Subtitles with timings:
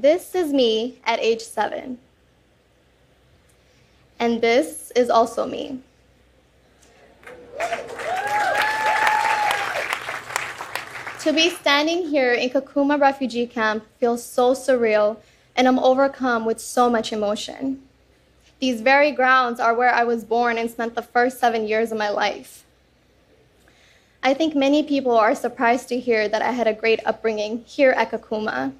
[0.00, 1.98] This is me at age seven.
[4.20, 5.80] And this is also me.
[11.18, 15.16] to be standing here in Kakuma refugee camp feels so surreal,
[15.56, 17.82] and I'm overcome with so much emotion.
[18.60, 21.98] These very grounds are where I was born and spent the first seven years of
[21.98, 22.64] my life.
[24.22, 27.90] I think many people are surprised to hear that I had a great upbringing here
[27.90, 28.72] at Kakuma.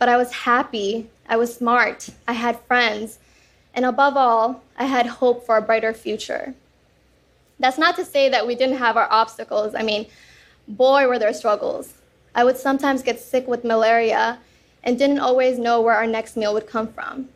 [0.00, 3.18] But I was happy, I was smart, I had friends,
[3.74, 6.54] and above all, I had hope for a brighter future.
[7.58, 9.74] That's not to say that we didn't have our obstacles.
[9.74, 10.06] I mean,
[10.66, 11.92] boy, were there struggles.
[12.34, 14.38] I would sometimes get sick with malaria
[14.82, 17.28] and didn't always know where our next meal would come from.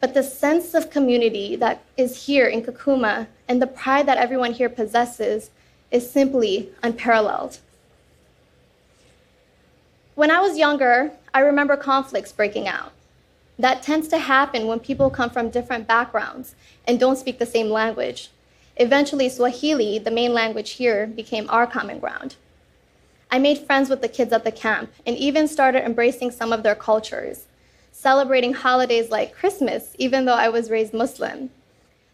[0.00, 4.54] But the sense of community that is here in Kakuma and the pride that everyone
[4.54, 5.50] here possesses
[5.90, 7.58] is simply unparalleled.
[10.14, 12.90] When I was younger, I remember conflicts breaking out.
[13.60, 17.68] That tends to happen when people come from different backgrounds and don't speak the same
[17.70, 18.30] language.
[18.76, 22.34] Eventually, Swahili, the main language here, became our common ground.
[23.30, 26.64] I made friends with the kids at the camp and even started embracing some of
[26.64, 27.44] their cultures,
[27.92, 31.50] celebrating holidays like Christmas, even though I was raised Muslim.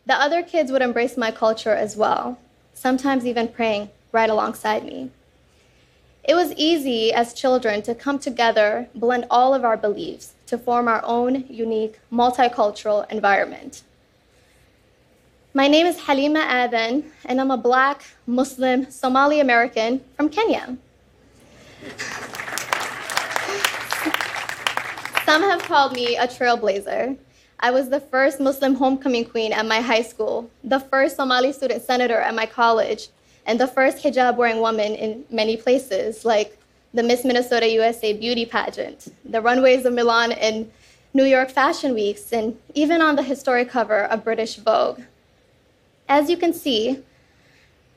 [0.05, 2.39] The other kids would embrace my culture as well,
[2.75, 5.12] sometimes even praying right alongside me.
[6.27, 10.89] It was easy as children to come together, blend all of our beliefs to form
[10.89, 13.83] our own unique multicultural environment.
[15.52, 20.78] My name is Halima Aden, and I'm a black Muslim Somali American from Kenya.
[25.27, 27.19] Some have called me a trailblazer.
[27.61, 31.83] I was the first Muslim homecoming queen at my high school, the first Somali student
[31.83, 33.08] senator at my college,
[33.47, 36.59] and the first hijab wearing woman in many places, like
[36.92, 40.70] the Miss Minnesota USA beauty pageant, the runways of Milan and
[41.12, 45.01] New York fashion weeks, and even on the historic cover of British Vogue.
[46.08, 47.02] As you can see,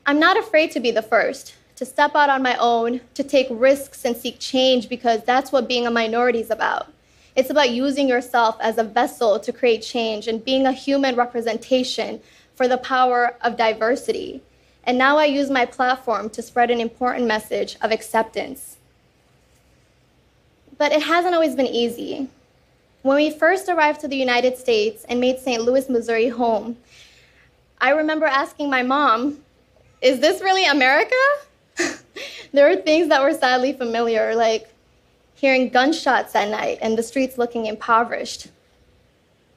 [0.06, 3.46] I'm not afraid to be the first, to step out on my own, to take
[3.50, 6.92] risks and seek change because that's what being a minority is about.
[7.36, 12.20] It's about using yourself as a vessel to create change and being a human representation
[12.56, 14.42] for the power of diversity.
[14.88, 18.78] And now I use my platform to spread an important message of acceptance.
[20.78, 22.28] But it hasn't always been easy.
[23.02, 25.60] When we first arrived to the United States and made St.
[25.60, 26.78] Louis, Missouri home,
[27.78, 29.44] I remember asking my mom,
[30.00, 31.14] Is this really America?
[32.54, 34.72] there were things that were sadly familiar, like
[35.34, 38.48] hearing gunshots at night and the streets looking impoverished.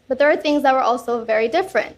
[0.09, 1.96] But there are things that were also very different.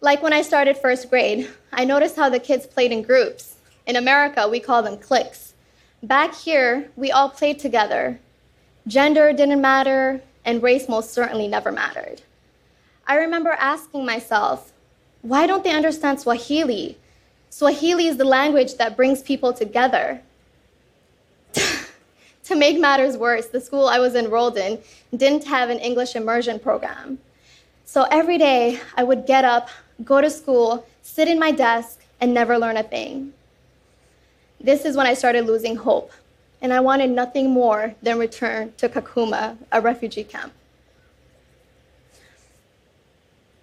[0.00, 3.56] Like when I started first grade, I noticed how the kids played in groups.
[3.84, 5.54] In America, we call them cliques.
[6.02, 8.20] Back here, we all played together.
[8.86, 12.22] Gender didn't matter, and race most certainly never mattered.
[13.08, 14.72] I remember asking myself,
[15.22, 16.96] why don't they understand Swahili?
[17.50, 20.22] Swahili is the language that brings people together.
[22.44, 24.78] to make matters worse, the school I was enrolled in
[25.14, 27.18] didn't have an English immersion program.
[27.84, 29.70] So every day I would get up,
[30.04, 33.32] go to school, sit in my desk, and never learn a thing.
[34.60, 36.10] This is when I started losing hope,
[36.60, 40.52] and I wanted nothing more than return to Kakuma, a refugee camp.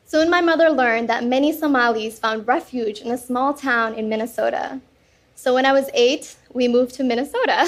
[0.06, 4.80] Soon my mother learned that many Somalis found refuge in a small town in Minnesota.
[5.36, 7.68] So when I was eight, we moved to Minnesota.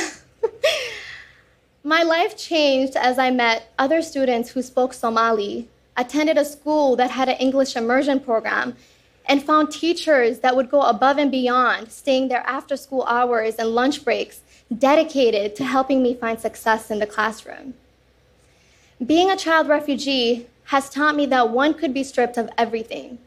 [1.83, 5.67] my life changed as I met other students who spoke Somali,
[5.97, 8.75] attended a school that had an English immersion program,
[9.27, 13.69] and found teachers that would go above and beyond, staying there after school hours and
[13.69, 14.41] lunch breaks,
[14.75, 17.73] dedicated to helping me find success in the classroom.
[19.05, 23.19] Being a child refugee has taught me that one could be stripped of everything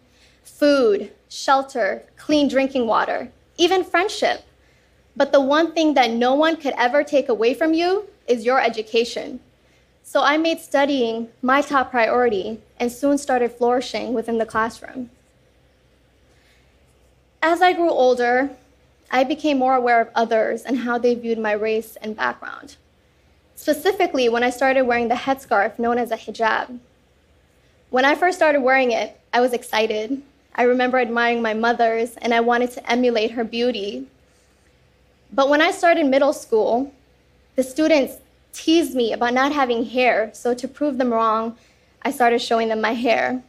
[0.42, 4.42] food, shelter, clean drinking water, even friendship.
[5.16, 8.60] But the one thing that no one could ever take away from you is your
[8.60, 9.40] education.
[10.12, 15.08] So I made studying my top priority and soon started flourishing within the classroom.
[17.40, 18.50] As I grew older,
[19.12, 22.74] I became more aware of others and how they viewed my race and background.
[23.54, 26.80] Specifically, when I started wearing the headscarf known as a hijab,
[27.90, 30.20] when I first started wearing it, I was excited.
[30.56, 34.08] I remember admiring my mother's and I wanted to emulate her beauty.
[35.32, 36.92] But when I started middle school,
[37.54, 38.16] the students
[38.52, 41.56] teased me about not having hair, so to prove them wrong,
[42.02, 43.42] I started showing them my hair.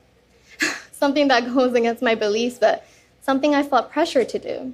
[0.91, 2.85] something that goes against my beliefs, but
[3.21, 4.73] something I felt pressure to do.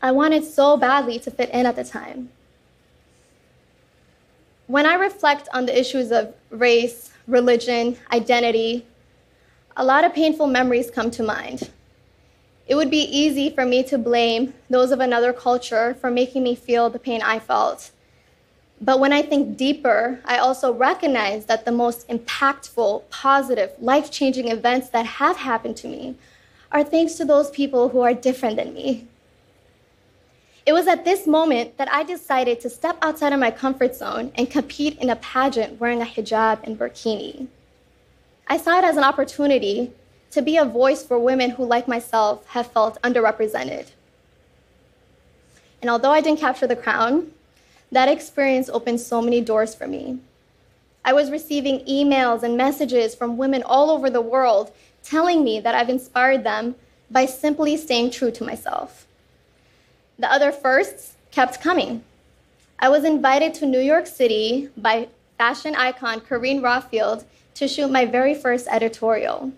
[0.00, 2.30] I wanted so badly to fit in at the time.
[4.66, 8.86] When I reflect on the issues of race, religion, identity,
[9.76, 11.70] a lot of painful memories come to mind.
[12.66, 16.54] It would be easy for me to blame those of another culture for making me
[16.54, 17.90] feel the pain I felt.
[18.82, 24.48] But when I think deeper, I also recognize that the most impactful, positive, life changing
[24.48, 26.16] events that have happened to me
[26.72, 29.06] are thanks to those people who are different than me.
[30.66, 34.32] It was at this moment that I decided to step outside of my comfort zone
[34.34, 37.46] and compete in a pageant wearing a hijab and burkini.
[38.48, 39.92] I saw it as an opportunity
[40.32, 43.90] to be a voice for women who, like myself, have felt underrepresented.
[45.80, 47.32] And although I didn't capture the crown,
[47.92, 50.18] that experience opened so many doors for me.
[51.04, 54.72] I was receiving emails and messages from women all over the world
[55.02, 56.74] telling me that I've inspired them
[57.10, 59.06] by simply staying true to myself.
[60.18, 62.02] The other firsts kept coming.
[62.78, 65.08] I was invited to New York City by
[65.38, 67.24] fashion icon Carine Roitfeld
[67.54, 69.52] to shoot my very first editorial.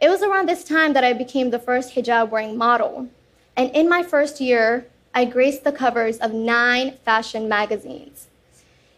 [0.00, 3.08] It was around this time that I became the first hijab wearing model.
[3.56, 8.28] And in my first year, I graced the covers of nine fashion magazines.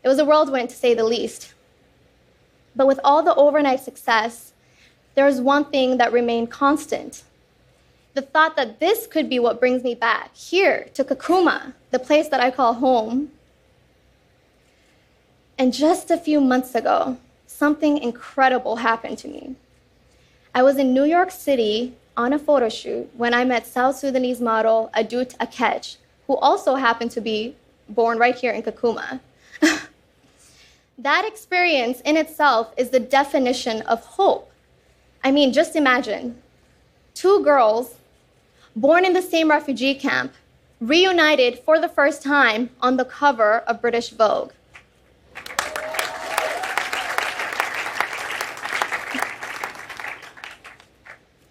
[0.03, 1.55] It was a whirlwind to say the least.
[2.77, 4.53] But with all the overnight success,
[5.15, 7.25] there was one thing that remained constant
[8.15, 12.29] the thought that this could be what brings me back here to Kakuma, the place
[12.29, 13.33] that I call home.
[15.59, 19.57] And just a few months ago, something incredible happened to me.
[20.55, 24.41] I was in New York City on a photo shoot when I met South Sudanese
[24.41, 25.97] model Adut Akech,
[26.27, 27.55] who also happened to be
[27.89, 29.21] born right here in Kakuma.
[30.99, 34.51] that experience in itself is the definition of hope.
[35.23, 36.41] I mean, just imagine
[37.15, 37.95] two girls
[38.77, 40.33] born in the same refugee camp,
[40.81, 44.53] reunited for the first time on the cover of British Vogue.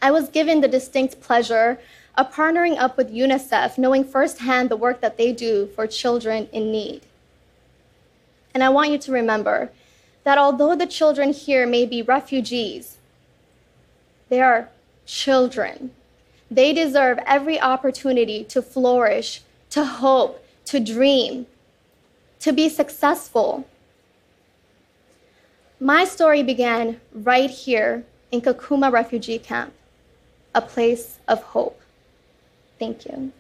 [0.02, 1.80] I was given the distinct pleasure
[2.16, 6.72] of partnering up with UNICEF, knowing firsthand the work that they do for children in
[6.72, 7.02] need.
[8.54, 9.72] And I want you to remember
[10.24, 12.98] that although the children here may be refugees,
[14.30, 14.70] they are
[15.06, 15.92] children.
[16.50, 21.48] They deserve every opportunity to flourish, to hope, to dream,
[22.40, 23.68] to be successful.
[25.80, 29.74] My story began right here in Kakuma refugee camp,
[30.56, 31.83] a place of hope.
[32.80, 33.32] Thank you.